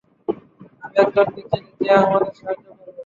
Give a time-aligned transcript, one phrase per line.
[0.83, 2.91] আমি একজনকে চিনি যে আমাদের সাহায্য করবে।